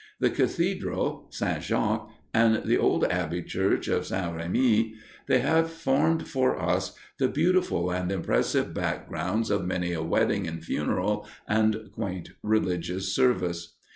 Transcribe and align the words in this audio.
The 0.19 0.31
cathedral, 0.31 1.27
St. 1.29 1.61
Jacques, 1.61 2.09
and 2.33 2.63
the 2.65 2.75
old 2.79 3.03
abbey 3.05 3.43
church 3.43 3.87
of 3.87 4.07
St. 4.07 4.35
Remi 4.35 4.95
they 5.27 5.41
have 5.41 5.69
formed 5.69 6.27
for 6.27 6.59
us 6.59 6.95
the 7.19 7.27
beautiful 7.27 7.91
and 7.91 8.11
impressive 8.11 8.73
backgrounds 8.73 9.51
of 9.51 9.67
many 9.67 9.93
a 9.93 10.01
wedding 10.01 10.47
and 10.47 10.65
funeral 10.65 11.27
and 11.47 11.91
quaint 11.93 12.31
religious 12.41 13.13
service. 13.13 13.75